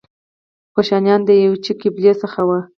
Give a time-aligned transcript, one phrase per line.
[0.75, 2.59] کوشانیان د یوچي قبیلې څخه وو